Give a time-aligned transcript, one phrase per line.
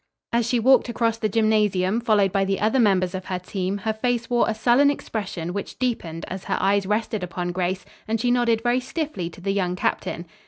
[0.33, 3.93] As she walked across the gymnasium followed by the other members of the team, her
[3.93, 8.31] face wore a sullen expression which deepened as her eyes rested upon Grace, and she
[8.31, 10.25] nodded very stiffly to the young captain.